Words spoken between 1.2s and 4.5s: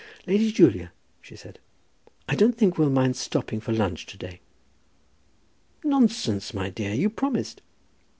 she said, "I don't think we'll mind stopping for lunch to day."